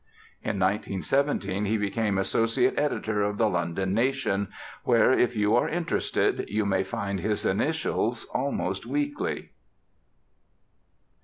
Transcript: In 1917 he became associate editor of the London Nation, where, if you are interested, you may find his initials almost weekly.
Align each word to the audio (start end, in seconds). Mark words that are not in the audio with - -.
In 0.41 0.57
1917 0.57 1.65
he 1.65 1.77
became 1.77 2.17
associate 2.17 2.73
editor 2.75 3.21
of 3.21 3.37
the 3.37 3.47
London 3.47 3.93
Nation, 3.93 4.47
where, 4.83 5.13
if 5.13 5.35
you 5.35 5.55
are 5.55 5.69
interested, 5.69 6.49
you 6.49 6.65
may 6.65 6.83
find 6.83 7.19
his 7.19 7.45
initials 7.45 8.25
almost 8.33 8.87
weekly. 8.87 9.51